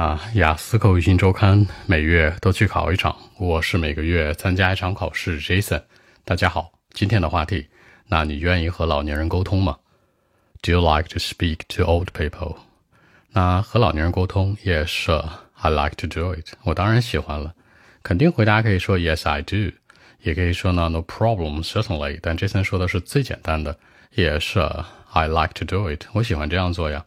[0.00, 5.38] 啊，雅思口语新周刊每月都去考一场，我是每个月参加一场考试。
[5.38, 5.82] Jason，
[6.24, 7.68] 大家好，今天的话题，
[8.06, 9.76] 那你愿意和老年人沟通吗
[10.62, 12.56] ？Do you like to speak to old people？
[13.32, 16.54] 那和老年人沟通，Yes，I like to do it。
[16.62, 17.54] 我当然喜欢了，
[18.02, 19.70] 肯定回答可以说 Yes I do，
[20.22, 22.18] 也可以说呢 No problem，certainly。
[22.22, 23.78] 但 Jason 说的是最简单的
[24.14, 26.06] ，Yes，I like to do it。
[26.14, 27.04] 我喜欢这样做呀。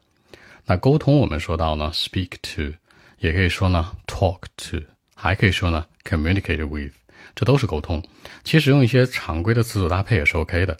[0.65, 2.75] 那沟通我们说到呢，speak to。
[3.23, 4.81] 也可以说呢，talk to，
[5.15, 6.91] 还可以说呢，communicate with，
[7.33, 8.03] 这都是沟通。
[8.43, 10.77] 其实用一些常规的词组搭配也是 OK 的，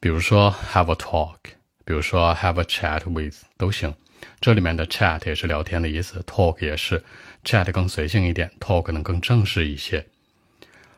[0.00, 1.34] 比如说 have a talk，
[1.84, 3.92] 比如说 have a chat with 都行。
[4.40, 7.02] 这里面的 chat 也是聊天的意思，talk 也是
[7.42, 10.06] ，chat 更随性一点，talk 能更正式一些。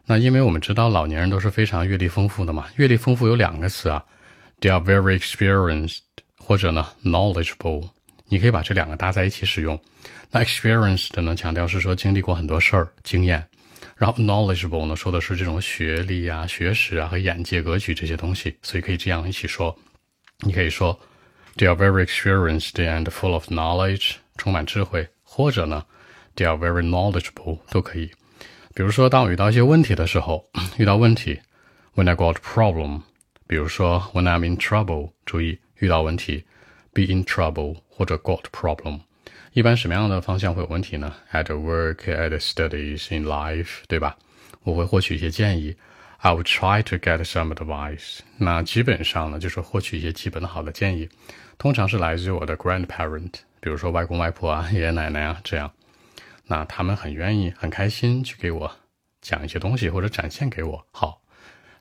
[0.04, 4.04] 那因为我们知道老年人都是非常阅历丰富的嘛，阅历丰富有两个词啊
[4.60, 6.00] ，they are very experienced，
[6.36, 7.88] 或者呢 knowledgeable。
[8.32, 9.78] 你可以把这两个搭在一起使用。
[10.30, 13.46] 那 experienced 呢，强调是说经历过很多事儿，经验。
[13.94, 19.78] 然后 knowledgeable 呢，说的是这种学历啊、学识啊和眼界、格局这些东西，所以可以这样一起说。
[20.46, 20.98] 你可以说
[21.58, 25.84] they are very experienced and full of knowledge，充满智慧，或者呢
[26.34, 28.10] they are very knowledgeable 都可以。
[28.74, 31.38] 比如说，当我遇到一些问题的时候，遇到问题
[31.94, 33.02] ，when I got problem，
[33.46, 36.46] 比如说 when I'm in trouble，注意遇到问题。
[36.94, 39.00] Be in trouble 或者 got problem，
[39.52, 44.16] 一般什么样的方向会有问题呢？At work, at studies, in life，对吧？
[44.62, 45.76] 我会获取一些建议。
[46.18, 48.18] I will try to get some advice。
[48.36, 51.08] 那基本上呢，就是获取一些基本的好的建议，
[51.58, 55.72] 通常是来自于我的 grandparent，比如说外公外婆啊、爷爷奶奶啊这样。
[56.46, 58.70] 那他们很愿意、很开心去给我
[59.20, 60.86] 讲一些东西或者展现给我。
[60.92, 61.22] 好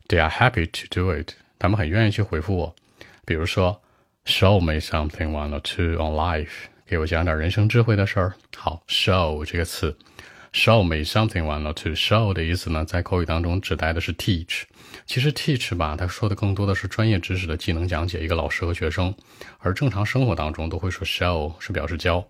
[0.07, 1.33] ，They are happy to do it。
[1.59, 2.75] 他们很愿意去回复我，
[3.25, 3.81] 比如说。
[4.23, 8.33] Show me something one or two on life，给我讲点人生智慧的事儿。
[8.55, 9.97] 好，show 这个词
[10.53, 11.93] ，show me something one or two。
[11.95, 14.61] show 的意思呢，在口语当中指代的是 teach。
[15.07, 19.13] 其实 teach 吧，他说的更多的是专业知识的技能讲解，一个老师和学生。
[19.57, 22.21] 而正常生活当中都会说 show 是表示教。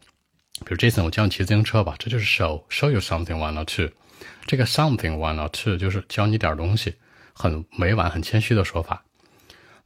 [0.66, 3.94] 比如 Jason，我教你骑自行车吧，这就是 show，show you something one or two。
[4.48, 6.96] 这个 something one or two 就是教你点东西，
[7.34, 9.04] 很委婉、很谦虚的说法。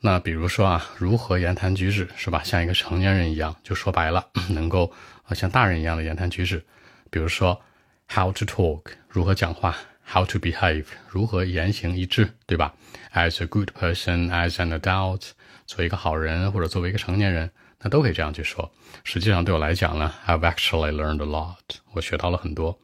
[0.06, 2.40] 那比如说啊，如何言谈举止是吧？
[2.44, 4.94] 像一个成年人一样，就说白了，能够
[5.24, 6.64] 啊像大人一样的言谈举止。
[7.10, 7.60] 比如说
[8.08, 9.76] ，how to talk，如何讲话
[10.08, 12.72] ；how to behave，如何言行一致，对吧
[13.16, 15.32] ？As a good person，as an adult，
[15.66, 17.50] 做一个好人或者作为一个成年人，
[17.82, 18.72] 那都可以这样去说。
[19.04, 22.78] 实际上对我来讲呢，I've actually learned a lot，我学到了很多。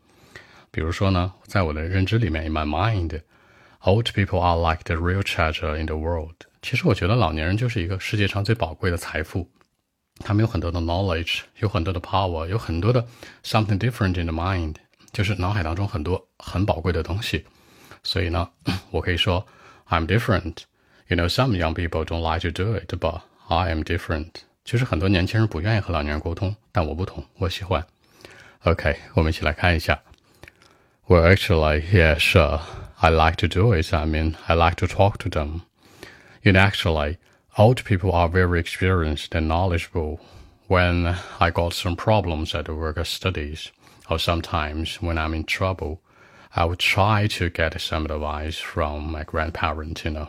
[0.72, 3.22] 比如说呢，在我的认知里面，in my mind
[3.83, 6.35] mind，old people are like the real treasure in the world。
[6.63, 9.49] 其实我觉得老年人就是一个世界上最宝贵的财富，
[10.19, 13.07] 他们有很多的 knowledge，有很多的 power，有很多的
[13.45, 14.75] something different in the mind，
[15.13, 17.45] 就是脑海当中很多很宝贵的东西。
[18.03, 18.51] 所以呢，
[18.91, 19.47] 我可以说
[19.89, 24.31] I'm different。You know, some young people don't like to do it, but I am different。
[24.65, 27.87] 就是很多年轻人不愿意和老年人沟通，但我不同，我喜欢。
[28.65, 30.03] OK，我们一起来看一下。
[31.07, 32.61] Well, actually, yeah, sure.
[33.04, 33.94] I like to do it.
[33.96, 35.64] I mean, I like to talk to them.
[36.46, 37.18] And actually,
[37.58, 40.20] old people are very experienced and knowledgeable.
[40.68, 43.72] When I got some problems at the work or studies,
[44.08, 46.00] or sometimes when I'm in trouble,
[46.56, 50.28] I would try to get some advice from my grandparents, you know.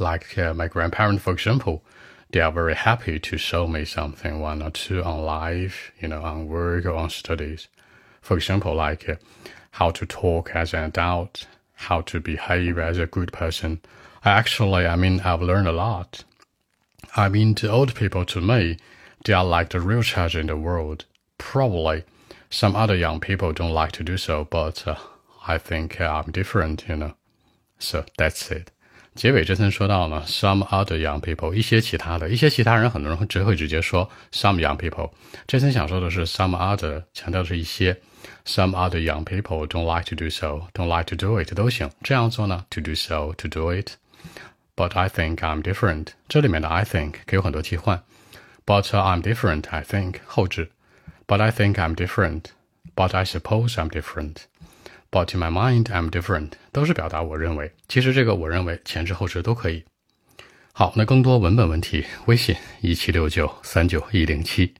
[0.00, 1.84] Like uh, my grandparents, for example,
[2.32, 6.22] they are very happy to show me something, one or two on life, you know,
[6.22, 7.68] on work or on studies.
[8.20, 9.14] For example, like uh,
[9.70, 11.46] how to talk as an adult,
[11.89, 13.79] how to behave as a good person,
[14.25, 16.23] Actually, I mean, I've learned a lot.
[17.15, 18.77] I mean, to old people, to me,
[19.25, 21.05] they are like the real treasure in the world.
[21.37, 22.03] Probably
[22.49, 24.95] some other young people don't like to do so, but uh,
[25.45, 27.13] I think uh, I'm different, you know.
[27.79, 28.69] So that's it.
[29.13, 35.11] 结尾这层说到呢，some other young people，一些其他的，一些其他人，很多人会只会直接说 some young people。
[35.45, 37.99] 这层想说的是 some other，强调的是一些。
[38.45, 41.89] Some other young people don't like to do so, don't like to do it 都行。
[42.03, 46.07] 这样做呢，to do so, to do it。But I think I'm different。
[46.27, 48.03] 这里面的 I think 可以有很多替换。
[48.65, 49.69] But I'm different.
[49.69, 50.71] I think 后置。
[51.27, 52.45] But I think I'm different.
[52.95, 54.37] But I suppose I'm different.
[55.11, 57.71] But in my mind I'm different 都是表达我认为。
[57.87, 59.83] 其实这个我认为前置后置都可以。
[60.71, 64.73] 好，那更多文本问题，微信一七六九三九一零七。